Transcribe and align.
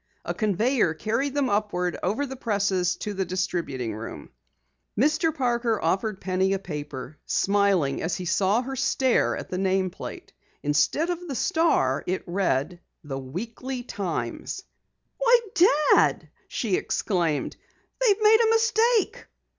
A 0.25 0.33
conveyer 0.33 0.95
carried 0.95 1.35
them 1.35 1.47
upward 1.47 1.95
over 2.01 2.25
the 2.25 2.35
presses 2.35 2.95
to 2.95 3.13
the 3.13 3.23
distributing 3.23 3.93
room. 3.93 4.31
Mr. 4.99 5.31
Parker 5.31 5.79
offered 5.79 6.19
Penny 6.19 6.53
a 6.53 6.57
paper, 6.57 7.19
smiling 7.27 8.01
as 8.01 8.15
he 8.15 8.25
saw 8.25 8.63
her 8.63 8.75
stare 8.75 9.37
at 9.37 9.51
the 9.51 9.59
nameplate. 9.59 10.33
Instead 10.63 11.11
of 11.11 11.27
the 11.27 11.35
Star 11.35 12.03
it 12.07 12.23
read: 12.25 12.79
The 13.03 13.19
Weekly 13.19 13.83
Times. 13.83 14.63
"Why, 15.19 15.39
Dad!" 15.93 16.29
she 16.47 16.77
exclaimed. 16.77 17.55
"They've 18.03 18.23
made 18.23 18.39
a 18.43 18.49
mistake." 18.49 19.27